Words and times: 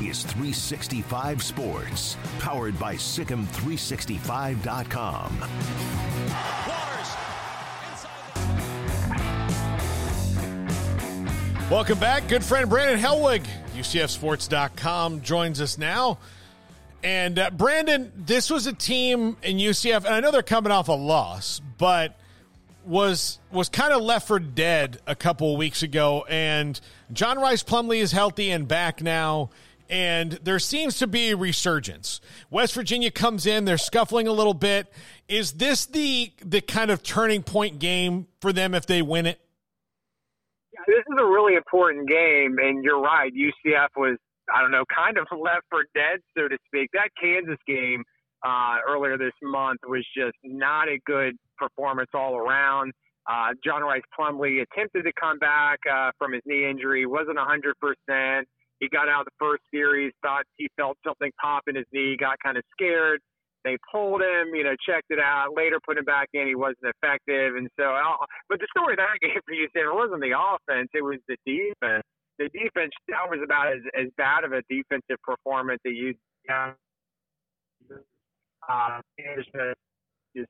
Is 0.00 0.22
365 0.22 1.42
Sports, 1.42 2.16
powered 2.38 2.78
by 2.78 2.94
Sikkim365.com. 2.94 5.40
Welcome 11.68 11.98
back. 11.98 12.28
Good 12.28 12.44
friend 12.44 12.70
Brandon 12.70 12.98
Helwig, 12.98 13.44
UCFSports.com, 13.76 15.20
joins 15.20 15.60
us 15.60 15.76
now. 15.76 16.18
And 17.02 17.38
uh, 17.38 17.50
Brandon, 17.50 18.12
this 18.16 18.50
was 18.50 18.66
a 18.66 18.72
team 18.72 19.36
in 19.42 19.58
UCF, 19.58 20.04
and 20.04 20.14
I 20.14 20.20
know 20.20 20.30
they're 20.30 20.42
coming 20.42 20.72
off 20.72 20.88
a 20.88 20.92
loss, 20.92 21.60
but 21.76 22.18
was 22.84 23.38
was 23.52 23.68
kind 23.68 23.92
of 23.92 24.02
left 24.02 24.26
for 24.26 24.38
dead 24.38 25.00
a 25.06 25.14
couple 25.14 25.52
of 25.52 25.58
weeks 25.58 25.82
ago. 25.82 26.24
And 26.28 26.80
John 27.12 27.38
Rhys 27.38 27.62
Plumlee 27.62 28.00
is 28.00 28.12
healthy 28.12 28.50
and 28.50 28.66
back 28.66 29.02
now, 29.02 29.50
and 29.88 30.32
there 30.42 30.58
seems 30.58 30.98
to 30.98 31.06
be 31.06 31.30
a 31.30 31.36
resurgence. 31.36 32.20
West 32.50 32.74
Virginia 32.74 33.10
comes 33.10 33.46
in, 33.46 33.64
they're 33.64 33.78
scuffling 33.78 34.26
a 34.26 34.32
little 34.32 34.54
bit. 34.54 34.92
Is 35.28 35.52
this 35.52 35.86
the 35.86 36.32
the 36.44 36.60
kind 36.60 36.90
of 36.90 37.02
turning 37.02 37.42
point 37.42 37.78
game 37.78 38.26
for 38.40 38.52
them 38.52 38.74
if 38.74 38.86
they 38.86 39.02
win 39.02 39.26
it? 39.26 39.40
This 40.86 41.00
is 41.00 41.16
a 41.18 41.24
really 41.24 41.54
important 41.54 42.08
game, 42.08 42.56
and 42.58 42.82
you're 42.82 43.00
right. 43.00 43.32
UCF 43.32 43.88
was 43.96 44.16
I 44.52 44.62
don't 44.62 44.70
know, 44.70 44.84
kind 44.94 45.18
of 45.18 45.26
left 45.38 45.66
for 45.70 45.84
dead, 45.94 46.20
so 46.36 46.48
to 46.48 46.56
speak. 46.66 46.90
That 46.92 47.10
Kansas 47.20 47.58
game 47.66 48.04
uh, 48.44 48.76
earlier 48.88 49.18
this 49.18 49.34
month 49.42 49.80
was 49.86 50.06
just 50.16 50.36
not 50.44 50.88
a 50.88 50.98
good 51.04 51.36
performance 51.56 52.10
all 52.14 52.36
around. 52.36 52.92
Uh, 53.28 53.52
John 53.62 53.82
Rhys 53.82 54.02
Plumlee 54.18 54.62
attempted 54.62 55.02
to 55.02 55.12
come 55.20 55.38
back 55.38 55.80
uh, 55.90 56.12
from 56.16 56.32
his 56.32 56.42
knee 56.46 56.68
injury, 56.68 57.04
wasn't 57.04 57.36
100%. 57.36 58.42
He 58.80 58.88
got 58.88 59.08
out 59.08 59.20
of 59.20 59.26
the 59.26 59.38
first 59.38 59.62
series, 59.72 60.12
thought 60.22 60.44
he 60.56 60.68
felt 60.76 60.98
something 61.04 61.30
pop 61.40 61.64
in 61.66 61.76
his 61.76 61.86
knee, 61.92 62.16
got 62.18 62.38
kind 62.44 62.56
of 62.56 62.64
scared. 62.72 63.20
They 63.64 63.76
pulled 63.90 64.22
him, 64.22 64.54
you 64.54 64.62
know, 64.62 64.76
checked 64.86 65.10
it 65.10 65.18
out. 65.18 65.48
Later, 65.56 65.78
put 65.84 65.98
him 65.98 66.04
back 66.04 66.28
in. 66.32 66.46
He 66.46 66.54
wasn't 66.54 66.94
effective, 66.94 67.56
and 67.56 67.68
so. 67.78 67.90
Uh, 67.90 68.24
but 68.48 68.60
the 68.60 68.68
story 68.70 68.94
that 68.96 69.18
game 69.20 69.40
for 69.44 69.52
you, 69.52 69.66
it 69.74 69.94
wasn't 69.94 70.22
the 70.22 70.32
offense; 70.38 70.88
it 70.94 71.02
was 71.02 71.18
the 71.26 71.36
defense 71.44 72.04
the 72.38 72.48
defense 72.50 72.92
that 73.08 73.28
was 73.28 73.40
about 73.44 73.72
as, 73.72 73.82
as 73.98 74.06
bad 74.16 74.44
of 74.44 74.52
a 74.52 74.62
defensive 74.70 75.20
performance 75.22 75.80
that 75.84 75.92
you 75.92 76.14
yeah. 76.48 76.72
Uh, 78.68 79.00
just 79.36 79.48
you 80.34 80.46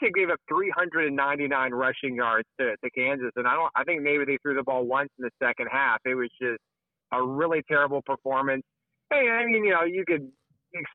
said 0.00 0.12
gave 0.14 0.30
up 0.30 0.40
399 0.48 1.72
rushing 1.72 2.14
yards 2.14 2.48
to, 2.60 2.76
to 2.82 2.90
Kansas, 2.90 3.30
and 3.36 3.46
I 3.46 3.54
don't. 3.54 3.70
I 3.74 3.84
think 3.84 4.02
maybe 4.02 4.24
they 4.24 4.38
threw 4.42 4.54
the 4.54 4.62
ball 4.62 4.84
once 4.84 5.08
in 5.18 5.24
the 5.24 5.30
second 5.42 5.68
half. 5.70 5.98
It 6.04 6.14
was 6.14 6.30
just 6.40 6.60
a 7.12 7.22
really 7.22 7.62
terrible 7.68 8.02
performance. 8.02 8.62
Hey, 9.10 9.28
I 9.30 9.44
mean, 9.46 9.64
you 9.64 9.70
know, 9.70 9.84
you 9.84 10.04
could, 10.06 10.30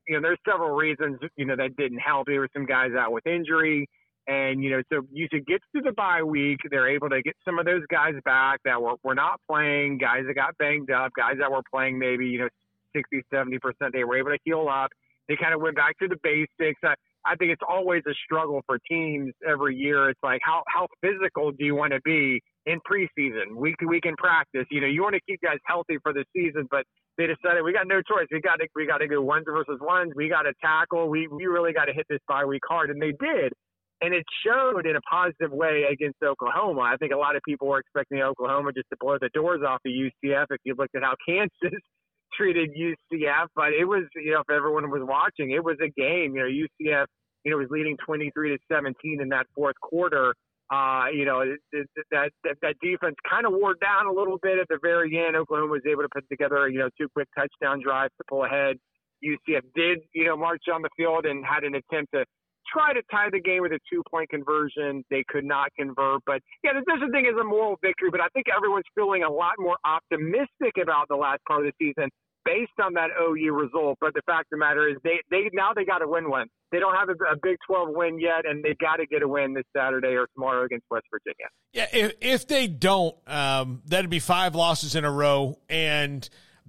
you 0.08 0.16
know, 0.16 0.22
there's 0.22 0.40
several 0.48 0.76
reasons, 0.76 1.20
you 1.38 1.46
know, 1.46 1.56
that 1.56 1.76
didn't 1.78 2.00
help. 2.00 2.28
There 2.28 2.40
were 2.40 2.50
some 2.54 2.66
guys 2.66 2.92
out 2.98 3.12
with 3.12 3.26
injury. 3.26 3.88
And, 4.28 4.64
you 4.64 4.70
know, 4.70 4.82
so 4.92 5.02
UC 5.02 5.48
gets 5.48 5.64
to 5.76 5.82
the 5.82 5.92
bye 5.94 6.22
week. 6.22 6.60
They're 6.70 6.90
able 6.90 7.10
to 7.10 7.22
get 7.24 7.36
some 7.44 7.58
of 7.58 7.66
those 7.66 7.82
guys 7.90 8.14
back 8.26 8.60
that 8.64 8.80
were, 8.80 8.96
were 9.04 9.16
not 9.16 9.40
playing, 9.50 9.98
guys 9.98 10.24
that 10.28 10.36
got 10.36 10.58
banged 10.60 10.92
up, 10.92 11.12
guys 11.18 11.38
that 11.40 11.52
were 11.52 11.64
playing 11.74 11.98
maybe, 11.98 12.28
you 12.28 12.40
know, 12.40 12.50
60, 12.96 13.24
70%. 13.34 13.58
They 13.92 14.04
were 14.04 14.18
able 14.18 14.30
to 14.30 14.38
heal 14.44 14.68
up. 14.70 14.92
They 15.28 15.36
kind 15.36 15.54
of 15.54 15.62
went 15.62 15.76
back 15.76 15.98
to 16.00 16.08
the 16.08 16.18
basics. 16.22 16.80
I, 16.84 16.94
I 17.26 17.36
think 17.36 17.52
it's 17.52 17.62
always 17.68 18.04
a 18.08 18.14
struggle 18.26 18.62
for 18.66 18.80
teams 18.90 19.34
every 19.48 19.76
year. 19.76 20.10
It's 20.10 20.20
like, 20.24 20.42
how, 20.44 20.64
how 20.68 20.88
physical 21.02 21.52
do 21.52 21.66
you 21.66 21.76
want 21.76 21.94
to 21.94 22.00
be 22.02 22.42
in 22.66 22.80
preseason, 22.90 23.56
week 23.56 23.78
to 23.80 23.88
week 23.88 24.06
in 24.06 24.16
practice? 24.16 24.66
You 24.72 24.82
know, 24.82 24.88
you 24.88 25.02
want 25.02 25.16
to 25.16 25.22
keep 25.28 25.42
guys 25.42 25.58
healthy 25.66 25.98
for 26.02 26.14
the 26.14 26.24
season, 26.36 26.68
but 26.72 26.84
they 27.18 27.28
decided 27.28 27.64
we 27.64 27.74
got 27.74 27.88
no 27.88 28.02
choice. 28.02 28.28
We 28.32 28.42
got 28.42 28.60
to, 28.60 28.68
we 28.76 28.88
got 28.88 29.00
to 29.00 29.08
go 29.08 29.22
ones 29.22 29.46
versus 29.48 29.80
ones. 29.82 30.14
We 30.16 30.30
got 30.30 30.44
to 30.44 30.54
tackle. 30.62 31.10
We, 31.10 31.28
we 31.28 31.46
really 31.46 31.74
got 31.74 31.86
to 31.86 31.94
hit 31.94 32.06
this 32.10 32.20
bye 32.28 32.46
week 32.46 32.64
hard. 32.68 32.90
And 32.90 33.02
they 33.02 33.14
did 33.20 33.54
and 34.02 34.14
it 34.14 34.24
showed 34.46 34.86
in 34.86 34.96
a 34.96 35.02
positive 35.02 35.52
way 35.52 35.84
against 35.92 36.18
Oklahoma. 36.24 36.82
I 36.82 36.96
think 36.98 37.12
a 37.12 37.18
lot 37.18 37.36
of 37.36 37.42
people 37.46 37.68
were 37.68 37.80
expecting 37.80 38.22
Oklahoma 38.22 38.72
just 38.74 38.90
to 38.92 38.98
blow 39.00 39.18
the 39.20 39.30
doors 39.34 39.62
off 39.68 39.82
of 39.86 39.92
UCF 39.92 40.46
if 40.52 40.62
you 40.64 40.76
looked 40.78 40.96
at 40.96 41.04
how 41.04 41.16
Kansas 41.28 41.80
treated 42.40 42.70
UCF, 42.72 43.48
but 43.56 43.74
it 43.74 43.86
was, 43.86 44.04
you 44.16 44.32
know, 44.32 44.42
if 44.42 44.50
everyone 44.50 44.90
was 44.90 45.02
watching, 45.04 45.52
it 45.52 45.64
was 45.64 45.78
a 45.84 45.90
game. 46.00 46.36
You 46.36 46.42
know, 46.42 46.48
UCF, 46.48 47.06
you 47.44 47.52
know, 47.52 47.58
was 47.58 47.68
leading 47.70 47.98
23 48.06 48.50
to 48.52 48.58
17 48.72 49.22
in 49.22 49.30
that 49.30 49.46
fourth 49.54 49.76
quarter. 49.82 50.34
Uh, 50.72 51.06
you 51.12 51.26
know, 51.26 51.42
it, 51.42 51.58
it, 51.72 51.88
that, 52.12 52.30
that 52.44 52.56
that 52.62 52.76
defense 52.82 53.16
kind 53.28 53.46
of 53.46 53.54
wore 53.54 53.74
down 53.82 54.06
a 54.06 54.14
little 54.14 54.38
bit 54.42 54.60
at 54.60 54.68
the 54.70 54.78
very 54.82 55.18
end. 55.18 55.36
Oklahoma 55.36 55.72
was 55.72 55.82
able 55.90 56.04
to 56.04 56.10
put 56.14 56.24
together, 56.30 56.70
you 56.70 56.78
know, 56.78 56.90
two 57.00 57.10
quick 57.10 57.28
touchdown 57.36 57.82
drives 57.84 58.14
to 58.18 58.24
pull 58.30 58.46
ahead. 58.46 58.78
UCF 59.26 59.64
did, 59.76 60.00
you 60.14 60.26
know, 60.26 60.38
march 60.38 60.64
on 60.72 60.82
the 60.82 60.90
field 60.96 61.26
and 61.26 61.44
had 61.44 61.64
an 61.64 61.74
attempt 61.76 62.14
to 62.14 62.24
try 62.72 62.94
to 62.94 63.02
tie 63.12 63.30
the 63.32 63.42
game 63.42 63.64
with 63.64 63.72
a 63.72 63.80
two 63.92 64.04
point 64.12 64.30
conversion. 64.30 65.04
They 65.10 65.24
could 65.28 65.44
not 65.44 65.74
convert. 65.76 66.22
But 66.26 66.42
yeah, 66.64 66.72
the 66.74 66.86
Desert 66.86 67.12
thing 67.12 67.26
is 67.26 67.34
a 67.40 67.44
moral 67.44 67.78
victory, 67.82 68.10
but 68.12 68.22
I 68.22 68.28
think 68.34 68.46
everyone's 68.56 68.86
feeling 68.94 69.24
a 69.24 69.32
lot 69.32 69.54
more 69.58 69.78
optimistic 69.84 70.78
about 70.82 71.08
the 71.10 71.16
last 71.16 71.42
part 71.48 71.66
of 71.66 71.74
the 71.74 71.74
season 71.82 72.10
based 72.50 72.80
on 72.84 72.94
that 72.94 73.10
OU 73.22 73.54
result. 73.54 73.98
But 74.02 74.14
the 74.14 74.22
fact 74.26 74.48
of 74.52 74.52
the 74.52 74.58
matter 74.58 74.90
is 74.90 74.98
they, 75.04 75.20
they 75.30 75.50
now 75.54 75.74
they 75.76 75.86
got 75.86 76.00
to 76.00 76.08
win 76.08 76.30
one. 76.30 76.48
They 76.72 76.80
don't 76.80 76.96
have 76.96 77.10
a, 77.10 77.14
a 77.34 77.36
Big 77.42 77.58
12 77.68 77.90
win 77.92 78.20
yet, 78.20 78.46
and 78.46 78.64
they 78.64 78.76
got 78.80 78.98
to 78.98 79.06
get 79.06 79.22
a 79.22 79.28
win 79.28 79.54
this 79.54 79.66
Saturday 79.76 80.16
or 80.16 80.28
tomorrow 80.34 80.66
against 80.66 80.86
West 80.90 81.06
Virginia. 81.12 81.48
Yeah, 81.74 81.88
if, 81.92 82.14
if 82.22 82.48
they 82.48 82.68
don't, 82.68 83.16
um, 83.28 83.82
that'd 83.86 84.10
be 84.10 84.20
five 84.20 84.56
losses 84.56 84.96
in 84.96 85.06
a 85.06 85.12
row, 85.12 85.60
and 85.70 86.28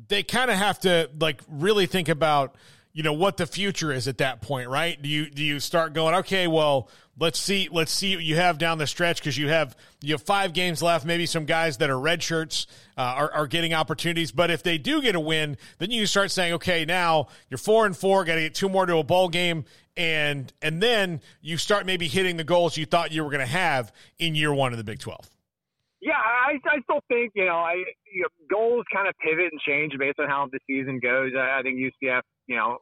they 0.08 0.22
kind 0.22 0.50
of 0.50 0.56
have 0.56 0.80
to 0.80 1.10
like 1.18 1.40
really 1.48 1.86
think 1.86 2.08
about– 2.08 2.56
you 2.92 3.02
know 3.02 3.12
what 3.12 3.36
the 3.36 3.46
future 3.46 3.92
is 3.92 4.08
at 4.08 4.18
that 4.18 4.40
point, 4.40 4.68
right? 4.68 5.00
Do 5.00 5.08
you 5.08 5.30
do 5.30 5.44
you 5.44 5.60
start 5.60 5.92
going, 5.92 6.14
okay, 6.16 6.46
well, 6.46 6.88
let's 7.18 7.38
see 7.38 7.68
let's 7.70 7.92
see 7.92 8.16
what 8.16 8.24
you 8.24 8.36
have 8.36 8.58
down 8.58 8.78
the 8.78 8.86
stretch 8.86 9.20
because 9.20 9.38
you 9.38 9.48
have 9.48 9.76
you 10.00 10.14
have 10.14 10.22
five 10.22 10.52
games 10.52 10.82
left. 10.82 11.06
Maybe 11.06 11.26
some 11.26 11.44
guys 11.44 11.76
that 11.78 11.90
are 11.90 11.98
red 11.98 12.22
shirts 12.22 12.66
uh, 12.98 13.02
are, 13.02 13.32
are 13.32 13.46
getting 13.46 13.74
opportunities, 13.74 14.32
but 14.32 14.50
if 14.50 14.62
they 14.62 14.78
do 14.78 15.00
get 15.00 15.14
a 15.14 15.20
win, 15.20 15.56
then 15.78 15.90
you 15.90 16.06
start 16.06 16.30
saying, 16.30 16.54
okay, 16.54 16.84
now 16.84 17.28
you're 17.48 17.58
four 17.58 17.86
and 17.86 17.96
four, 17.96 18.24
got 18.24 18.34
to 18.34 18.40
get 18.40 18.54
two 18.54 18.68
more 18.68 18.86
to 18.86 18.96
a 18.96 19.04
bowl 19.04 19.28
game, 19.28 19.64
and 19.96 20.52
and 20.60 20.82
then 20.82 21.20
you 21.40 21.58
start 21.58 21.86
maybe 21.86 22.08
hitting 22.08 22.36
the 22.36 22.44
goals 22.44 22.76
you 22.76 22.86
thought 22.86 23.12
you 23.12 23.22
were 23.22 23.30
going 23.30 23.46
to 23.46 23.52
have 23.52 23.92
in 24.18 24.34
year 24.34 24.52
one 24.52 24.72
of 24.72 24.78
the 24.78 24.84
Big 24.84 24.98
Twelve. 24.98 25.28
Yeah, 26.00 26.16
I, 26.16 26.58
I 26.66 26.80
still 26.82 27.00
think 27.08 27.32
you 27.34 27.46
know 27.46 27.56
I 27.56 27.84
you 28.12 28.22
know, 28.22 28.28
goals 28.50 28.84
kind 28.92 29.08
of 29.08 29.14
pivot 29.18 29.52
and 29.52 29.60
change 29.60 29.92
based 29.98 30.18
on 30.18 30.28
how 30.28 30.48
the 30.50 30.58
season 30.66 30.98
goes. 30.98 31.32
I, 31.36 31.60
I 31.60 31.62
think 31.62 31.78
UCF 31.78 32.22
you 32.50 32.56
know, 32.56 32.78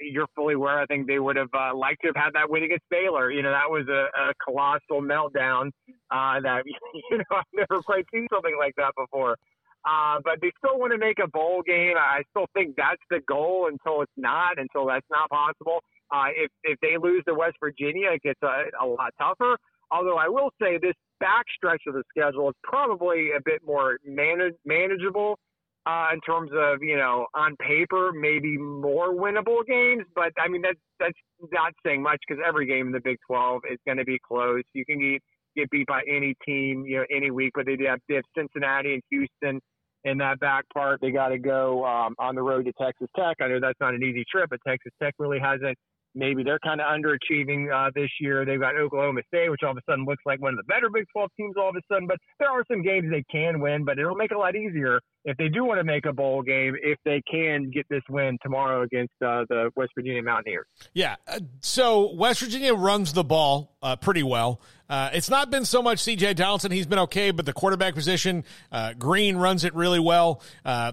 you're 0.00 0.26
fully 0.34 0.54
aware. 0.54 0.80
I 0.80 0.86
think 0.86 1.06
they 1.06 1.18
would 1.18 1.36
have 1.36 1.52
uh, 1.52 1.76
liked 1.76 2.00
to 2.02 2.08
have 2.08 2.16
had 2.16 2.32
that 2.32 2.48
win 2.48 2.62
against 2.62 2.84
Baylor. 2.90 3.30
You 3.30 3.42
know, 3.42 3.50
that 3.50 3.68
was 3.68 3.86
a, 3.88 4.08
a 4.18 4.32
colossal 4.42 5.02
meltdown 5.02 5.68
uh, 6.10 6.40
that, 6.40 6.62
you 7.10 7.18
know, 7.18 7.24
I've 7.30 7.44
never 7.52 7.82
quite 7.82 8.06
seen 8.12 8.26
something 8.32 8.56
like 8.58 8.74
that 8.76 8.92
before. 8.96 9.36
Uh, 9.84 10.20
but 10.24 10.40
they 10.40 10.50
still 10.56 10.78
want 10.78 10.92
to 10.92 10.98
make 10.98 11.18
a 11.22 11.28
bowl 11.28 11.62
game. 11.66 11.94
I 11.98 12.22
still 12.30 12.46
think 12.54 12.76
that's 12.76 13.00
the 13.10 13.20
goal 13.28 13.68
until 13.70 14.00
it's 14.00 14.12
not, 14.16 14.58
until 14.58 14.86
that's 14.86 15.06
not 15.10 15.28
possible. 15.28 15.80
Uh, 16.10 16.28
if, 16.34 16.50
if 16.64 16.78
they 16.80 16.96
lose 16.96 17.22
to 17.28 17.34
West 17.34 17.56
Virginia, 17.60 18.10
it 18.12 18.22
gets 18.22 18.40
a, 18.42 18.64
a 18.82 18.86
lot 18.86 19.12
tougher. 19.20 19.56
Although 19.92 20.16
I 20.16 20.28
will 20.28 20.50
say 20.60 20.78
this 20.80 20.94
back 21.18 21.44
stretch 21.54 21.82
of 21.86 21.94
the 21.94 22.02
schedule 22.08 22.48
is 22.48 22.54
probably 22.62 23.30
a 23.36 23.40
bit 23.44 23.60
more 23.66 23.98
manage, 24.04 24.54
manageable 24.64 25.38
uh, 25.86 26.08
in 26.12 26.20
terms 26.20 26.50
of 26.54 26.82
you 26.82 26.96
know 26.96 27.26
on 27.34 27.56
paper 27.56 28.12
maybe 28.12 28.56
more 28.58 29.12
winnable 29.14 29.64
games, 29.66 30.04
but 30.14 30.32
I 30.38 30.48
mean 30.48 30.62
that's 30.62 30.78
that's 30.98 31.18
not 31.52 31.72
saying 31.84 32.02
much 32.02 32.18
because 32.26 32.42
every 32.46 32.66
game 32.66 32.88
in 32.88 32.92
the 32.92 33.00
Big 33.00 33.16
12 33.26 33.62
is 33.70 33.78
going 33.86 33.98
to 33.98 34.04
be 34.04 34.18
close. 34.26 34.62
You 34.74 34.84
can 34.84 34.98
get 34.98 35.22
get 35.56 35.70
beat 35.70 35.86
by 35.86 36.02
any 36.08 36.34
team 36.44 36.84
you 36.86 36.98
know 36.98 37.04
any 37.10 37.30
week, 37.30 37.52
but 37.54 37.66
they 37.66 37.76
have, 37.86 37.98
they 38.08 38.16
have 38.16 38.24
Cincinnati 38.36 38.94
and 38.94 39.02
Houston 39.10 39.60
in 40.04 40.18
that 40.18 40.40
back 40.40 40.64
part. 40.72 41.00
They 41.00 41.10
got 41.10 41.28
to 41.28 41.38
go 41.38 41.84
um, 41.84 42.14
on 42.18 42.34
the 42.34 42.42
road 42.42 42.66
to 42.66 42.72
Texas 42.80 43.08
Tech. 43.16 43.36
I 43.40 43.48
know 43.48 43.60
that's 43.60 43.80
not 43.80 43.94
an 43.94 44.02
easy 44.02 44.24
trip, 44.30 44.50
but 44.50 44.60
Texas 44.66 44.92
Tech 45.02 45.14
really 45.18 45.38
hasn't 45.38 45.76
maybe 46.14 46.42
they're 46.42 46.58
kind 46.58 46.80
of 46.80 46.86
underachieving 46.86 47.72
uh, 47.72 47.90
this 47.94 48.10
year. 48.20 48.44
They've 48.44 48.60
got 48.60 48.76
Oklahoma 48.76 49.22
State, 49.28 49.50
which 49.50 49.60
all 49.64 49.72
of 49.72 49.76
a 49.76 49.80
sudden 49.88 50.04
looks 50.04 50.22
like 50.26 50.40
one 50.40 50.54
of 50.54 50.56
the 50.56 50.64
better 50.64 50.88
Big 50.92 51.04
12 51.12 51.30
teams 51.36 51.54
all 51.56 51.70
of 51.70 51.76
a 51.76 51.80
sudden. 51.92 52.06
But 52.06 52.18
there 52.38 52.50
are 52.50 52.64
some 52.70 52.82
games 52.82 53.10
they 53.10 53.24
can 53.30 53.60
win, 53.60 53.84
but 53.84 53.98
it'll 53.98 54.16
make 54.16 54.30
it 54.30 54.36
a 54.36 54.38
lot 54.38 54.56
easier 54.56 55.00
if 55.24 55.36
they 55.36 55.48
do 55.48 55.64
want 55.64 55.78
to 55.78 55.84
make 55.84 56.06
a 56.06 56.12
bowl 56.12 56.42
game 56.42 56.74
if 56.82 56.98
they 57.04 57.22
can 57.30 57.70
get 57.70 57.86
this 57.90 58.02
win 58.08 58.38
tomorrow 58.42 58.82
against 58.82 59.12
uh, 59.24 59.44
the 59.48 59.70
West 59.76 59.92
Virginia 59.94 60.22
Mountaineers. 60.22 60.66
Yeah. 60.94 61.16
Uh, 61.28 61.40
so 61.60 62.12
West 62.14 62.40
Virginia 62.40 62.74
runs 62.74 63.12
the 63.12 63.24
ball 63.24 63.76
uh, 63.82 63.96
pretty 63.96 64.22
well. 64.22 64.60
Uh, 64.88 65.10
it's 65.12 65.30
not 65.30 65.50
been 65.50 65.64
so 65.64 65.82
much 65.82 65.98
CJ 65.98 66.34
Donaldson. 66.36 66.72
He's 66.72 66.86
been 66.86 66.98
okay, 67.00 67.30
but 67.30 67.46
the 67.46 67.52
quarterback 67.52 67.94
position, 67.94 68.44
uh, 68.72 68.94
Greene 68.94 69.36
runs 69.36 69.62
it 69.62 69.74
really 69.74 70.00
well. 70.00 70.42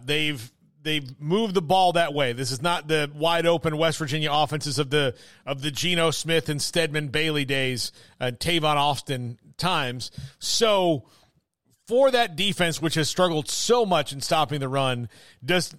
They've 0.05 0.51
they've 0.83 1.19
moved 1.19 1.53
the 1.53 1.61
ball 1.61 1.93
that 1.93 2.13
way. 2.13 2.33
This 2.33 2.51
is 2.51 2.61
not 2.61 2.87
the 2.87 3.11
wide 3.13 3.45
open 3.45 3.77
West 3.77 3.97
Virginia 3.97 4.31
offenses 4.31 4.79
of 4.79 4.89
the 4.89 5.15
of 5.45 5.61
the 5.61 5.71
Geno 5.71 6.11
Smith 6.11 6.49
and 6.49 6.61
Stedman 6.61 7.09
Bailey 7.09 7.45
days, 7.45 7.91
uh, 8.19 8.31
Tavon 8.37 8.75
Austin 8.75 9.37
times. 9.57 10.11
So 10.39 11.05
for 11.87 12.11
that 12.11 12.35
defense, 12.35 12.81
which 12.81 12.95
has 12.95 13.09
struggled 13.09 13.49
so 13.49 13.85
much 13.85 14.11
in 14.13 14.21
stopping 14.21 14.59
the 14.59 14.69
run, 14.69 15.09
does 15.43 15.75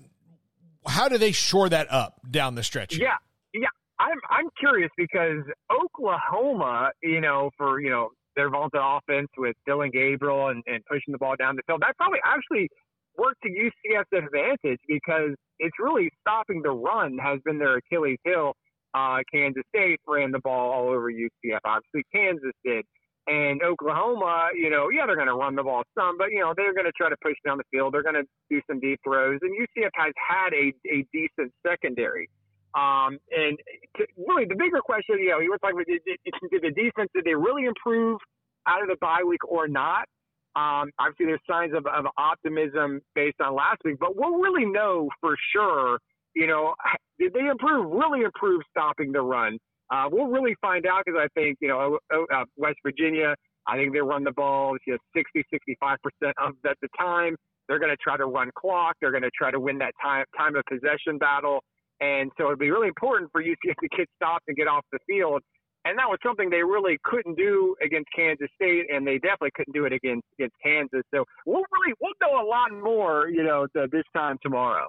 how 0.86 1.08
do 1.08 1.18
they 1.18 1.32
shore 1.32 1.68
that 1.68 1.90
up 1.90 2.20
down 2.30 2.54
the 2.54 2.62
stretch? 2.62 2.96
Yeah, 2.96 3.16
yeah. 3.52 3.68
I'm 3.98 4.18
I'm 4.30 4.48
curious 4.58 4.90
because 4.96 5.44
Oklahoma, 5.70 6.90
you 7.02 7.20
know, 7.20 7.50
for 7.56 7.80
you 7.80 7.90
know 7.90 8.10
their 8.36 8.50
vaunted 8.50 8.80
offense 8.82 9.28
with 9.36 9.56
Dillon 9.66 9.90
Gabriel 9.90 10.48
and, 10.48 10.62
and 10.66 10.84
pushing 10.86 11.12
the 11.12 11.18
ball 11.18 11.34
down 11.36 11.56
the 11.56 11.62
field, 11.66 11.82
that 11.82 11.96
probably 11.96 12.20
actually 12.24 12.70
worked 13.18 13.42
to 13.42 13.50
UCF's 13.50 14.12
advantage 14.12 14.80
because 14.88 15.34
it's 15.58 15.76
really 15.78 16.10
stopping 16.20 16.62
the 16.62 16.70
run 16.70 17.18
has 17.18 17.40
been 17.44 17.58
their 17.58 17.78
Achilles 17.78 18.18
heel. 18.24 18.52
Uh, 18.94 19.18
Kansas 19.32 19.62
State 19.74 20.00
ran 20.06 20.30
the 20.30 20.38
ball 20.38 20.72
all 20.72 20.88
over 20.88 21.12
UCF. 21.12 21.58
Obviously, 21.64 22.04
Kansas 22.14 22.52
did. 22.64 22.84
And 23.26 23.62
Oklahoma, 23.62 24.48
you 24.54 24.70
know, 24.70 24.88
yeah, 24.88 25.04
they're 25.04 25.16
going 25.16 25.28
to 25.28 25.34
run 25.34 25.54
the 25.54 25.62
ball 25.62 25.82
some, 25.98 26.16
but, 26.16 26.32
you 26.32 26.40
know, 26.40 26.54
they're 26.56 26.72
going 26.72 26.86
to 26.86 26.96
try 26.96 27.10
to 27.10 27.16
push 27.22 27.36
down 27.44 27.58
the 27.58 27.64
field. 27.70 27.92
They're 27.92 28.02
going 28.02 28.14
to 28.14 28.24
do 28.48 28.62
some 28.66 28.80
deep 28.80 29.00
throws. 29.04 29.38
And 29.42 29.52
UCF 29.52 29.90
has 29.92 30.14
had 30.16 30.54
a, 30.54 30.72
a 30.88 31.04
decent 31.12 31.52
secondary. 31.66 32.30
Um, 32.74 33.18
and 33.30 33.58
to, 33.98 34.06
really, 34.16 34.46
the 34.46 34.56
bigger 34.56 34.80
question, 34.80 35.18
you 35.18 35.30
know, 35.30 35.40
you 35.40 35.50
were 35.50 35.58
talking 35.58 35.76
about 35.76 35.86
did, 35.86 36.00
did 36.06 36.62
the 36.62 36.70
defense, 36.70 37.10
did 37.14 37.24
they 37.24 37.34
really 37.34 37.66
improve 37.66 38.18
out 38.66 38.80
of 38.80 38.88
the 38.88 38.96
bye 39.00 39.24
week 39.26 39.44
or 39.46 39.68
not? 39.68 40.08
Um, 40.58 40.90
obviously, 40.98 41.26
there's 41.26 41.40
signs 41.48 41.72
of, 41.72 41.86
of 41.86 42.06
optimism 42.18 43.00
based 43.14 43.40
on 43.40 43.54
last 43.54 43.78
week, 43.84 43.96
but 44.00 44.16
we'll 44.16 44.38
really 44.38 44.64
know 44.64 45.08
for 45.20 45.36
sure. 45.54 45.98
You 46.34 46.48
know, 46.48 46.74
did 47.20 47.32
they 47.32 47.46
improve? 47.46 47.92
Really 47.92 48.24
improve 48.24 48.62
stopping 48.70 49.12
the 49.12 49.20
run? 49.20 49.58
Uh, 49.90 50.08
we'll 50.10 50.26
really 50.26 50.56
find 50.60 50.84
out 50.84 51.02
because 51.06 51.20
I 51.22 51.28
think 51.38 51.58
you 51.60 51.68
know 51.68 51.98
uh, 52.12 52.44
West 52.56 52.78
Virginia. 52.82 53.36
I 53.68 53.76
think 53.76 53.92
they 53.92 54.00
run 54.00 54.24
the 54.24 54.32
ball 54.32 54.76
you 54.86 54.94
know, 54.94 54.98
60, 55.14 55.44
65 55.52 55.98
percent 56.02 56.34
of 56.42 56.54
at 56.68 56.76
the 56.82 56.88
time. 56.98 57.36
They're 57.68 57.78
going 57.78 57.92
to 57.92 58.02
try 58.02 58.16
to 58.16 58.26
run 58.26 58.50
clock. 58.58 58.96
They're 59.00 59.12
going 59.12 59.22
to 59.22 59.30
try 59.36 59.52
to 59.52 59.60
win 59.60 59.78
that 59.78 59.92
time 60.02 60.24
time 60.36 60.56
of 60.56 60.64
possession 60.68 61.18
battle. 61.18 61.60
And 62.00 62.30
so 62.38 62.46
it'd 62.46 62.58
be 62.58 62.70
really 62.70 62.88
important 62.88 63.30
for 63.30 63.42
UCF 63.42 63.74
to 63.80 63.88
get 63.96 64.08
stopped 64.16 64.44
and 64.48 64.56
get 64.56 64.66
off 64.66 64.84
the 64.90 64.98
field 65.06 65.42
and 65.84 65.98
that 65.98 66.08
was 66.08 66.18
something 66.24 66.50
they 66.50 66.62
really 66.62 66.98
couldn't 67.04 67.36
do 67.36 67.76
against 67.84 68.08
Kansas 68.14 68.48
State, 68.54 68.86
and 68.92 69.06
they 69.06 69.18
definitely 69.18 69.52
couldn't 69.54 69.72
do 69.72 69.84
it 69.84 69.92
against 69.92 70.26
against 70.38 70.56
Kansas. 70.62 71.02
So 71.14 71.24
we'll 71.46 71.64
really 71.72 71.94
we'll 72.00 72.12
know 72.20 72.40
a 72.40 72.46
lot 72.46 72.72
more, 72.72 73.28
you 73.28 73.42
know, 73.42 73.66
this 73.74 74.04
time 74.14 74.38
tomorrow. 74.42 74.88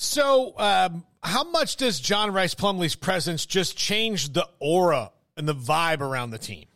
So, 0.00 0.56
um, 0.58 1.04
how 1.24 1.42
much 1.50 1.74
does 1.74 1.98
John 1.98 2.32
Rhys 2.32 2.54
Plumlee's 2.54 2.94
presence 2.94 3.44
just 3.44 3.76
change 3.76 4.32
the 4.32 4.48
aura 4.60 5.10
and 5.36 5.48
the 5.48 5.54
vibe 5.54 6.00
around 6.00 6.30
the 6.30 6.38
team? 6.38 6.66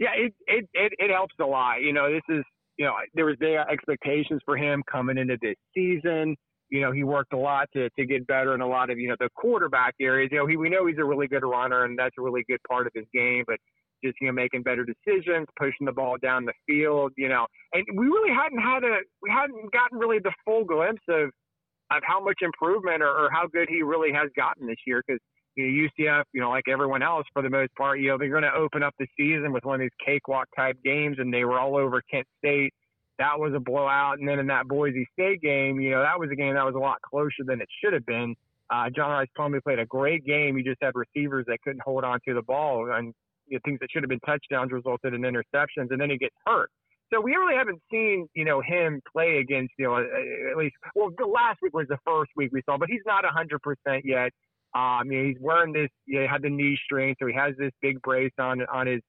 Yeah, 0.00 0.08
it 0.16 0.34
it 0.46 0.68
it, 0.74 0.92
it 0.98 1.10
helps 1.12 1.34
a 1.40 1.44
lot. 1.44 1.80
You 1.80 1.92
know, 1.92 2.12
this 2.12 2.22
is 2.28 2.44
you 2.76 2.86
know 2.86 2.94
there 3.14 3.24
was 3.24 3.36
big 3.38 3.54
expectations 3.70 4.40
for 4.44 4.56
him 4.56 4.82
coming 4.90 5.16
into 5.16 5.36
this 5.40 5.54
season 5.74 6.36
you 6.70 6.80
know, 6.80 6.92
he 6.92 7.04
worked 7.04 7.32
a 7.32 7.38
lot 7.38 7.68
to, 7.74 7.88
to 7.90 8.06
get 8.06 8.26
better 8.26 8.54
in 8.54 8.60
a 8.60 8.66
lot 8.66 8.90
of, 8.90 8.98
you 8.98 9.08
know, 9.08 9.16
the 9.18 9.28
quarterback 9.34 9.94
areas. 10.00 10.28
You 10.32 10.38
know, 10.38 10.46
he, 10.46 10.56
we 10.56 10.68
know 10.68 10.86
he's 10.86 10.98
a 10.98 11.04
really 11.04 11.26
good 11.26 11.44
runner 11.44 11.84
and 11.84 11.98
that's 11.98 12.14
a 12.18 12.22
really 12.22 12.44
good 12.48 12.60
part 12.68 12.86
of 12.86 12.92
his 12.94 13.06
game, 13.14 13.44
but 13.46 13.56
just, 14.04 14.16
you 14.20 14.28
know, 14.28 14.32
making 14.32 14.62
better 14.62 14.84
decisions, 14.84 15.46
pushing 15.58 15.86
the 15.86 15.92
ball 15.92 16.16
down 16.22 16.44
the 16.44 16.52
field, 16.66 17.12
you 17.16 17.28
know, 17.28 17.46
and 17.72 17.84
we 17.94 18.06
really 18.06 18.32
hadn't 18.32 18.60
had 18.60 18.84
a, 18.84 18.98
we 19.22 19.30
hadn't 19.30 19.72
gotten 19.72 19.98
really 19.98 20.18
the 20.18 20.32
full 20.44 20.64
glimpse 20.64 21.02
of, 21.08 21.30
of 21.90 22.02
how 22.02 22.22
much 22.22 22.38
improvement 22.42 23.02
or, 23.02 23.08
or 23.08 23.30
how 23.32 23.46
good 23.46 23.68
he 23.68 23.82
really 23.82 24.12
has 24.12 24.28
gotten 24.36 24.66
this 24.66 24.76
year. 24.86 25.02
Cause, 25.08 25.18
you 25.56 25.66
know, 25.66 25.88
UCF, 25.88 26.24
you 26.32 26.40
know, 26.40 26.50
like 26.50 26.64
everyone 26.70 27.02
else 27.02 27.24
for 27.32 27.42
the 27.42 27.50
most 27.50 27.74
part, 27.76 27.98
you 27.98 28.08
know, 28.08 28.18
they're 28.18 28.28
going 28.28 28.42
to 28.42 28.54
open 28.54 28.82
up 28.82 28.94
the 28.98 29.06
season 29.18 29.52
with 29.52 29.64
one 29.64 29.76
of 29.76 29.80
these 29.80 30.04
cakewalk 30.04 30.46
type 30.54 30.76
games 30.84 31.16
and 31.18 31.32
they 31.32 31.44
were 31.44 31.58
all 31.58 31.76
over 31.76 32.02
Kent 32.10 32.26
State 32.38 32.72
that 33.18 33.38
was 33.38 33.52
a 33.54 33.60
blowout. 33.60 34.18
And 34.18 34.28
then 34.28 34.38
in 34.38 34.46
that 34.48 34.68
Boise 34.68 35.06
State 35.12 35.40
game, 35.42 35.80
you 35.80 35.90
know, 35.90 36.02
that 36.02 36.18
was 36.18 36.30
a 36.32 36.36
game 36.36 36.54
that 36.54 36.64
was 36.64 36.74
a 36.74 36.78
lot 36.78 37.02
closer 37.02 37.44
than 37.44 37.60
it 37.60 37.68
should 37.82 37.92
have 37.92 38.06
been. 38.06 38.34
Uh, 38.70 38.90
John 38.94 39.10
Rhys 39.10 39.28
Plumlee 39.38 39.62
played 39.62 39.78
a 39.78 39.86
great 39.86 40.24
game. 40.24 40.56
He 40.56 40.62
just 40.62 40.78
had 40.82 40.92
receivers 40.94 41.46
that 41.48 41.58
couldn't 41.62 41.82
hold 41.82 42.04
on 42.04 42.20
to 42.28 42.34
the 42.34 42.42
ball, 42.42 42.92
and 42.92 43.14
you 43.46 43.56
know, 43.56 43.60
things 43.64 43.78
that 43.80 43.90
should 43.90 44.02
have 44.02 44.10
been 44.10 44.20
touchdowns 44.20 44.72
resulted 44.72 45.14
in 45.14 45.22
interceptions. 45.22 45.90
And 45.90 46.00
then 46.00 46.10
he 46.10 46.18
gets 46.18 46.34
hurt. 46.46 46.70
So 47.12 47.20
we 47.22 47.30
really 47.32 47.54
haven't 47.54 47.80
seen, 47.90 48.28
you 48.34 48.44
know, 48.44 48.60
him 48.60 49.00
play 49.10 49.38
against, 49.38 49.72
you 49.78 49.86
know, 49.86 49.96
at 49.96 50.56
least. 50.58 50.74
Well, 50.94 51.08
the 51.16 51.26
last 51.26 51.58
week 51.62 51.72
was 51.72 51.86
the 51.88 51.96
first 52.06 52.30
week 52.36 52.50
we 52.52 52.60
saw, 52.66 52.76
but 52.76 52.90
he's 52.90 53.00
not 53.06 53.24
100% 53.24 54.02
yet. 54.04 54.30
Um, 54.74 55.10
you 55.10 55.18
know, 55.18 55.28
he's 55.28 55.38
wearing 55.40 55.72
this. 55.72 55.88
You 56.04 56.16
know, 56.16 56.22
he 56.22 56.28
had 56.28 56.42
the 56.42 56.50
knee 56.50 56.78
strain, 56.84 57.14
so 57.18 57.26
he 57.26 57.32
has 57.32 57.54
this 57.56 57.72
big 57.80 58.02
brace 58.02 58.32
on 58.38 58.60
on 58.70 58.86
his 58.86 59.00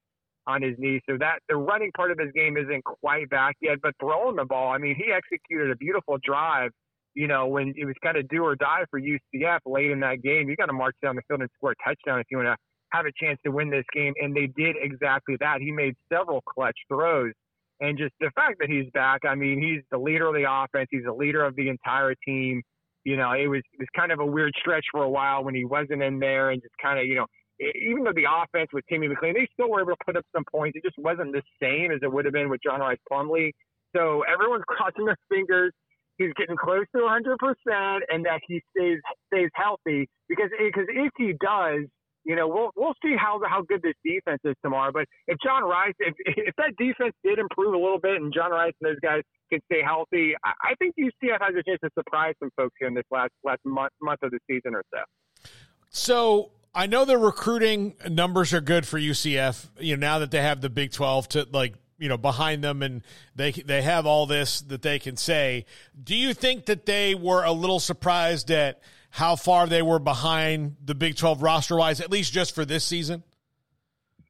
on 0.49 0.61
his 0.61 0.75
knee. 0.77 0.99
So 1.07 1.17
that 1.19 1.39
the 1.47 1.55
running 1.55 1.91
part 1.95 2.11
of 2.11 2.17
his 2.17 2.31
game 2.33 2.57
isn't 2.57 2.83
quite 2.83 3.29
back 3.29 3.55
yet, 3.61 3.77
but 3.81 3.93
throwing 3.99 4.35
the 4.35 4.45
ball, 4.45 4.71
I 4.73 4.77
mean, 4.79 4.95
he 4.95 5.11
executed 5.11 5.71
a 5.71 5.75
beautiful 5.75 6.17
drive. 6.23 6.71
You 7.15 7.27
know, 7.27 7.47
when 7.47 7.73
it 7.75 7.85
was 7.85 7.95
kind 8.03 8.17
of 8.17 8.27
do 8.29 8.43
or 8.43 8.55
die 8.55 8.85
for 8.89 8.99
UCF 8.99 9.59
late 9.65 9.91
in 9.91 9.99
that 10.01 10.21
game, 10.21 10.49
you 10.49 10.55
got 10.55 10.67
to 10.67 10.73
march 10.73 10.95
down 11.01 11.15
the 11.15 11.21
field 11.27 11.41
and 11.41 11.49
score 11.55 11.71
a 11.71 11.75
touchdown 11.87 12.19
if 12.19 12.27
you 12.31 12.37
want 12.37 12.47
to 12.47 12.57
have 12.91 13.05
a 13.05 13.11
chance 13.21 13.39
to 13.45 13.51
win 13.51 13.69
this 13.69 13.85
game. 13.93 14.13
And 14.21 14.35
they 14.35 14.47
did 14.47 14.75
exactly 14.81 15.35
that. 15.39 15.61
He 15.61 15.71
made 15.71 15.95
several 16.11 16.41
clutch 16.41 16.77
throws. 16.87 17.33
And 17.81 17.97
just 17.97 18.13
the 18.19 18.31
fact 18.35 18.57
that 18.59 18.69
he's 18.69 18.89
back, 18.93 19.21
I 19.27 19.35
mean, 19.35 19.61
he's 19.61 19.81
the 19.91 19.97
leader 19.97 20.27
of 20.27 20.33
the 20.33 20.45
offense. 20.49 20.87
He's 20.91 21.05
the 21.05 21.13
leader 21.13 21.43
of 21.43 21.55
the 21.55 21.69
entire 21.69 22.13
team. 22.25 22.61
You 23.05 23.15
know, 23.15 23.31
it 23.31 23.47
was 23.47 23.61
it 23.73 23.79
was 23.79 23.87
kind 23.95 24.11
of 24.11 24.19
a 24.19 24.25
weird 24.25 24.53
stretch 24.59 24.85
for 24.91 25.03
a 25.03 25.09
while 25.09 25.43
when 25.43 25.55
he 25.55 25.65
wasn't 25.65 26.03
in 26.03 26.19
there 26.19 26.51
and 26.51 26.61
just 26.61 26.75
kind 26.81 26.99
of, 26.99 27.05
you 27.05 27.15
know, 27.15 27.25
even 27.59 28.03
though 28.03 28.13
the 28.13 28.27
offense 28.29 28.69
with 28.71 28.85
Timmy 28.89 29.07
McClain, 29.07 29.33
they 29.33 29.47
still 29.53 29.69
were 29.69 29.81
able 29.81 29.91
to 29.91 30.03
put 30.05 30.15
up 30.15 30.25
some 30.33 30.43
points. 30.51 30.77
It 30.77 30.83
just 30.83 30.97
wasn't 30.97 31.33
the 31.33 31.41
same 31.61 31.91
as 31.91 31.99
it 32.01 32.11
would 32.11 32.25
have 32.25 32.33
been 32.33 32.49
with 32.49 32.61
John 32.63 32.79
Rhys 32.79 32.97
Plumlee. 33.11 33.51
So 33.95 34.23
everyone's 34.31 34.63
crossing 34.67 35.05
their 35.05 35.17
fingers. 35.29 35.73
He's 36.17 36.33
getting 36.35 36.57
close 36.57 36.85
to 36.95 37.01
100% 37.01 37.99
and 38.09 38.25
that 38.25 38.41
he 38.45 38.61
stays 38.75 38.99
stays 39.33 39.49
healthy 39.53 40.07
because 40.27 40.49
eh, 40.59 40.65
because 40.67 40.87
if 40.89 41.11
he 41.17 41.33
does, 41.39 41.85
you 42.25 42.35
know, 42.35 42.47
we'll 42.47 42.71
we'll 42.75 42.95
see 43.01 43.15
how 43.17 43.39
how 43.47 43.61
good 43.61 43.81
this 43.81 43.95
defense 44.03 44.41
is 44.43 44.55
tomorrow. 44.61 44.91
But 44.91 45.05
if 45.27 45.37
John 45.43 45.63
Rhys, 45.63 45.93
if 45.99 46.13
if 46.25 46.53
that 46.57 46.75
defense 46.77 47.13
did 47.23 47.39
improve 47.39 47.73
a 47.73 47.77
little 47.77 47.99
bit 47.99 48.21
and 48.21 48.33
John 48.33 48.51
Rhys 48.51 48.73
and 48.81 48.91
those 48.91 48.99
guys 49.01 49.21
can 49.49 49.61
stay 49.71 49.81
healthy, 49.81 50.33
I, 50.43 50.51
I 50.71 50.75
think 50.75 50.95
UCF 50.99 51.39
has 51.39 51.55
a 51.55 51.63
chance 51.63 51.79
to 51.85 51.89
surprise 51.97 52.35
some 52.39 52.51
folks 52.57 52.75
here 52.79 52.89
in 52.89 52.93
this 52.93 53.05
last 53.11 53.31
last 53.45 53.61
month 53.63 53.93
month 54.01 54.19
of 54.21 54.31
the 54.31 54.39
season 54.49 54.75
or 54.75 54.83
so. 54.93 55.49
So 55.89 56.51
I 56.73 56.85
know 56.85 57.05
the 57.05 57.17
recruiting 57.17 57.95
numbers 58.07 58.53
are 58.53 58.61
good 58.61 58.87
for 58.87 58.99
UCF. 58.99 59.67
You 59.79 59.97
know, 59.97 59.99
now 59.99 60.19
that 60.19 60.31
they 60.31 60.41
have 60.41 60.61
the 60.61 60.69
Big 60.69 60.91
Twelve 60.91 61.27
to 61.29 61.47
like 61.51 61.75
you 61.97 62.07
know 62.07 62.17
behind 62.17 62.63
them 62.63 62.81
and 62.81 63.03
they 63.35 63.51
they 63.51 63.81
have 63.81 64.05
all 64.05 64.25
this 64.25 64.61
that 64.61 64.81
they 64.81 64.99
can 64.99 65.17
say. 65.17 65.65
Do 66.01 66.15
you 66.15 66.33
think 66.33 66.65
that 66.65 66.85
they 66.85 67.15
were 67.15 67.43
a 67.43 67.51
little 67.51 67.79
surprised 67.79 68.51
at 68.51 68.81
how 69.11 69.35
far 69.35 69.67
they 69.67 69.81
were 69.81 69.99
behind 69.99 70.77
the 70.83 70.95
Big 70.95 71.15
Twelve 71.15 71.41
roster 71.41 71.75
wise, 71.75 71.99
at 71.99 72.11
least 72.11 72.33
just 72.33 72.53
for 72.53 72.65
this 72.65 72.85
season? 72.85 73.23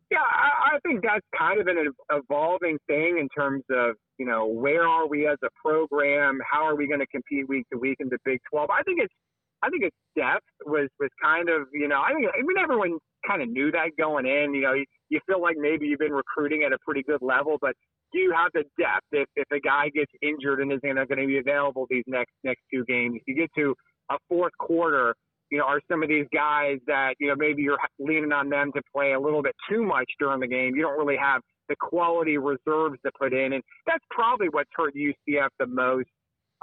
Yeah, 0.10 0.17
I, 0.19 0.75
I 0.75 0.79
think 0.88 1.03
that's 1.03 1.25
kind 1.38 1.62
of 1.62 1.67
an 1.67 1.93
evolving 2.12 2.79
thing 2.88 3.17
in 3.19 3.27
terms 3.29 3.63
of 3.69 3.96
you 4.17 4.25
know 4.25 4.48
where 4.48 4.88
are 4.88 5.08
we 5.08 5.27
as 5.27 5.38
a 5.43 5.50
program? 5.62 6.39
How 6.50 6.63
are 6.63 6.75
we 6.75 6.88
going 6.88 7.01
to 7.01 7.08
compete 7.08 7.48
week 7.50 7.67
to 7.72 7.77
week 7.77 7.98
in 8.00 8.08
the 8.08 8.17
Big 8.24 8.39
Twelve? 8.50 8.69
I 8.69 8.81
think 8.84 9.01
it's 9.03 9.13
I 9.63 9.69
think 9.69 9.83
its 9.83 9.95
depth 10.15 10.45
was 10.65 10.89
was 10.99 11.09
kind 11.21 11.49
of 11.49 11.67
you 11.73 11.87
know 11.87 12.01
I 12.01 12.13
mean 12.13 12.27
I 12.27 12.41
mean 12.41 12.57
everyone 12.61 12.97
kind 13.27 13.41
of 13.41 13.49
knew 13.49 13.71
that 13.71 13.91
going 13.97 14.25
in. 14.25 14.53
You 14.53 14.61
know 14.61 14.73
you, 14.73 14.85
you 15.09 15.19
feel 15.27 15.41
like 15.41 15.57
maybe 15.57 15.87
you've 15.87 15.99
been 15.99 16.13
recruiting 16.13 16.63
at 16.63 16.73
a 16.73 16.77
pretty 16.85 17.03
good 17.03 17.21
level, 17.21 17.57
but 17.61 17.73
do 18.11 18.19
you 18.19 18.33
have 18.35 18.51
the 18.53 18.63
depth 18.77 19.05
if 19.11 19.27
if 19.35 19.47
a 19.51 19.59
guy 19.59 19.89
gets 19.89 20.11
injured 20.21 20.61
and 20.61 20.71
isn't 20.71 20.81
going 20.81 21.21
to 21.21 21.27
be 21.27 21.37
available 21.37 21.85
these 21.89 22.03
next 22.07 22.31
next 22.43 22.61
two 22.73 22.85
games? 22.85 23.15
If 23.15 23.23
you 23.27 23.35
get 23.35 23.49
to 23.55 23.75
a 24.09 24.17
fourth 24.27 24.53
quarter, 24.59 25.15
you 25.51 25.57
know 25.57 25.65
are 25.65 25.81
some 25.91 26.03
of 26.03 26.09
these 26.09 26.25
guys 26.33 26.77
that 26.87 27.15
you 27.19 27.27
know 27.27 27.35
maybe 27.37 27.61
you're 27.61 27.77
leaning 27.99 28.31
on 28.31 28.49
them 28.49 28.71
to 28.75 28.81
play 28.93 29.13
a 29.13 29.19
little 29.19 29.43
bit 29.43 29.55
too 29.69 29.83
much 29.83 30.09
during 30.19 30.39
the 30.39 30.47
game. 30.47 30.75
You 30.75 30.83
don't 30.83 30.97
really 30.97 31.17
have 31.17 31.41
the 31.67 31.75
quality 31.79 32.37
reserves 32.37 32.97
to 33.05 33.11
put 33.19 33.33
in, 33.33 33.53
and 33.53 33.63
that's 33.85 34.03
probably 34.09 34.47
what's 34.49 34.69
hurt 34.75 34.93
UCF 34.95 35.49
the 35.59 35.67
most 35.67 36.09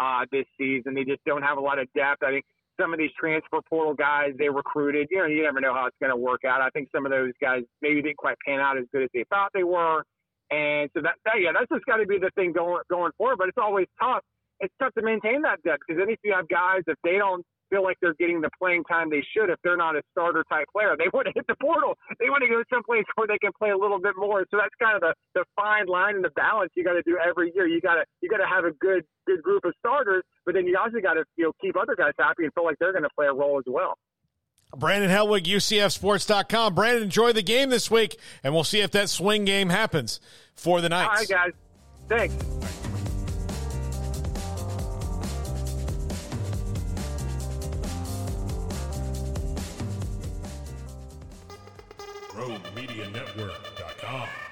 uh, 0.01 0.25
this 0.33 0.47
season. 0.59 0.95
They 0.95 1.05
just 1.05 1.25
don't 1.27 1.43
have 1.43 1.59
a 1.59 1.61
lot 1.61 1.79
of 1.79 1.87
depth. 1.95 2.23
I 2.23 2.31
think 2.31 2.45
some 2.81 2.93
of 2.93 2.99
these 2.99 3.11
transfer 3.19 3.61
portal 3.69 3.95
guys 3.95 4.33
they 4.39 4.49
recruited. 4.49 5.09
You 5.11 5.19
know, 5.19 5.27
you 5.27 5.43
never 5.43 5.61
know 5.61 5.75
how 5.75 5.87
it's 5.87 5.97
going 6.01 6.11
to 6.11 6.17
work 6.17 6.45
out. 6.45 6.61
I 6.61 6.71
think 6.71 6.89
some 6.95 7.07
of 7.07 7.13
those 7.13 7.33
guys 7.41 7.63
maybe 7.83 8.03
didn't 8.03 8.19
quite 8.19 8.37
pan 8.47 8.61
out 8.61 8.79
as 8.79 8.85
good 8.93 9.05
as 9.05 9.11
they 9.15 9.25
thought 9.31 9.51
they 9.55 9.65
were. 9.65 10.05
And 10.51 10.91
so 10.95 11.03
that, 11.03 11.15
that 11.25 11.41
yeah, 11.41 11.51
that's 11.53 11.69
just 11.73 11.85
got 11.87 11.97
to 11.97 12.07
be 12.07 12.19
the 12.19 12.31
thing 12.37 12.53
going 12.53 12.83
going 12.89 13.13
forward. 13.19 13.39
But 13.39 13.49
it's 13.49 13.59
always 13.59 13.87
tough. 14.01 14.23
It's 14.61 14.75
tough 14.81 14.95
to 14.95 15.03
maintain 15.03 15.43
that 15.43 15.63
depth 15.63 15.83
because 15.87 16.01
then 16.01 16.11
if 16.11 16.19
you 16.25 16.33
have 16.33 16.49
guys 16.49 16.83
if 16.87 16.97
they 17.03 17.19
don't 17.19 17.45
feel 17.71 17.83
like 17.83 17.97
they're 18.01 18.15
getting 18.19 18.41
the 18.41 18.51
playing 18.59 18.85
time 18.85 19.11
they 19.11 19.25
should 19.35 19.51
if 19.51 19.59
they're 19.63 19.77
not 19.77 19.97
a 19.97 20.03
starter 20.13 20.45
type 20.49 20.67
player. 20.73 20.97
They 20.99 21.09
want 21.15 21.27
to 21.27 21.33
hit 21.35 21.47
the 21.47 21.57
portal. 21.61 21.95
They 22.19 22.31
want 22.31 22.43
to 22.43 22.49
go 22.49 22.63
someplace 22.73 23.05
where 23.15 23.27
they 23.27 23.39
can 23.39 23.53
play 23.59 23.71
a 23.71 23.79
little 23.79 23.99
bit 23.99 24.15
more. 24.17 24.45
So 24.51 24.59
that's 24.59 24.75
kind 24.81 24.97
of 24.97 25.03
the, 25.03 25.15
the 25.35 25.45
fine 25.55 25.87
line 25.87 26.17
and 26.17 26.25
the 26.25 26.35
balance 26.35 26.73
you 26.75 26.85
got 26.85 26.95
to 26.95 27.03
do 27.03 27.19
every 27.19 27.53
year. 27.55 27.67
You 27.67 27.81
got 27.81 27.95
to 27.95 28.05
you 28.21 28.29
got 28.29 28.39
to 28.39 28.49
have 28.49 28.65
a 28.65 28.73
good 28.73 29.05
good 29.27 29.43
group 29.43 29.65
of 29.65 29.75
starters, 29.79 30.23
but 30.45 30.55
then 30.55 30.67
you 30.67 30.77
also 30.79 31.01
got 31.01 31.15
to 31.15 31.25
you 31.37 31.45
know 31.45 31.53
keep 31.61 31.77
other 31.77 31.97
guys 31.97 32.13
happy 32.19 32.45
and 32.45 32.53
feel 32.55 32.65
like 32.65 32.77
they're 32.79 32.93
going 32.93 33.05
to 33.05 33.15
play 33.17 33.27
a 33.27 33.35
role 33.35 33.59
as 33.59 33.65
well. 33.67 33.99
Brandon 34.77 35.11
Helwig, 35.11 35.45
UCFSports.com. 35.45 36.75
Brandon, 36.75 37.05
enjoy 37.05 37.33
the 37.33 37.43
game 37.43 37.71
this 37.71 37.91
week, 37.91 38.19
and 38.43 38.53
we'll 38.53 38.65
see 38.65 38.81
if 38.81 38.91
that 38.91 39.09
swing 39.09 39.45
game 39.45 39.69
happens 39.69 40.21
for 40.55 40.81
the 40.81 40.89
Knights. 40.89 41.31
All 41.31 41.39
right, 41.39 41.53
guys. 41.53 41.53
Thanks. 42.09 42.86
RoadMediaNetwork.com. 52.97 54.46